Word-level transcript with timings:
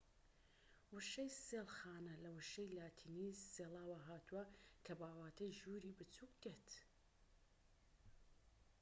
وشەی 0.93 1.31
سێڵ 1.45 1.67
خانە 1.77 2.15
لە 2.23 2.29
وشەی 2.37 2.73
لاتینی 2.79 3.37
سێڵاوە 3.53 3.97
هاتووە 4.07 4.45
کە 4.85 4.93
بەواتای 4.99 5.55
ژووری 5.59 5.95
بچوك 5.99 6.31
دێت 6.43 6.69